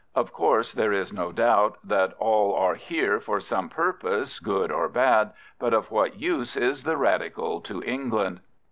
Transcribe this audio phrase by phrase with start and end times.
[0.15, 4.89] Of course, there is no doubt that all are here for some purpose, good or
[4.89, 8.41] bad, but of what use is the Radical to England?